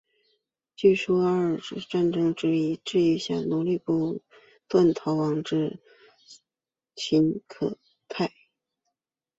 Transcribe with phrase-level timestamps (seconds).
[0.75, 4.19] 据说阿瑜陀耶的战争藉口之一是其治下奴隶不
[4.67, 5.79] 断逃亡至
[6.95, 7.77] 素可
[8.07, 8.31] 泰。